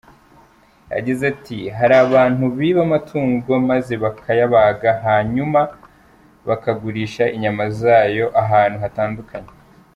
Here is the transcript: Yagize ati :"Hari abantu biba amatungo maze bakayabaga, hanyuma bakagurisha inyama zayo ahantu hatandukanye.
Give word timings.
Yagize 0.93 1.23
ati 1.33 1.59
:"Hari 1.77 1.95
abantu 2.05 2.43
biba 2.57 2.81
amatungo 2.87 3.51
maze 3.69 3.93
bakayabaga, 4.03 4.91
hanyuma 5.05 5.59
bakagurisha 6.47 7.23
inyama 7.35 7.63
zayo 7.79 8.25
ahantu 8.43 8.77
hatandukanye. 8.85 9.51